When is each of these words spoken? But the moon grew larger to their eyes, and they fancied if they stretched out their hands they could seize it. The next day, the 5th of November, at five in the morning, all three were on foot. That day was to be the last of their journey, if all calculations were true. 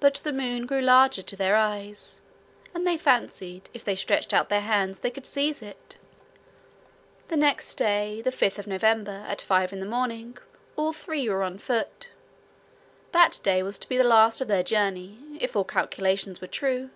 But 0.00 0.14
the 0.24 0.32
moon 0.32 0.66
grew 0.66 0.80
larger 0.80 1.22
to 1.22 1.36
their 1.36 1.54
eyes, 1.54 2.20
and 2.74 2.84
they 2.84 2.96
fancied 2.96 3.70
if 3.72 3.84
they 3.84 3.94
stretched 3.94 4.34
out 4.34 4.48
their 4.48 4.62
hands 4.62 4.98
they 4.98 5.10
could 5.12 5.24
seize 5.24 5.62
it. 5.62 5.98
The 7.28 7.36
next 7.36 7.76
day, 7.76 8.20
the 8.22 8.32
5th 8.32 8.58
of 8.58 8.66
November, 8.66 9.24
at 9.28 9.40
five 9.40 9.72
in 9.72 9.78
the 9.78 9.86
morning, 9.86 10.36
all 10.74 10.92
three 10.92 11.28
were 11.28 11.44
on 11.44 11.58
foot. 11.58 12.10
That 13.12 13.38
day 13.44 13.62
was 13.62 13.78
to 13.78 13.88
be 13.88 13.96
the 13.96 14.02
last 14.02 14.40
of 14.40 14.48
their 14.48 14.64
journey, 14.64 15.20
if 15.40 15.54
all 15.54 15.62
calculations 15.62 16.40
were 16.40 16.48
true. 16.48 16.90